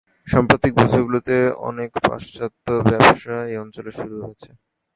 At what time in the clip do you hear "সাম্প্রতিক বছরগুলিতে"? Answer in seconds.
0.27-1.35